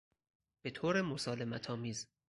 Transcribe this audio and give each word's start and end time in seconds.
بطور 0.63 1.01
مسالمت 1.01 1.69
آمیز 1.69 2.07